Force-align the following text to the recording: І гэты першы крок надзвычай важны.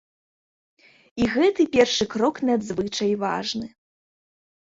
І 1.23 1.27
гэты 1.33 1.65
першы 1.75 2.07
крок 2.13 2.35
надзвычай 2.51 3.11
важны. 3.25 3.67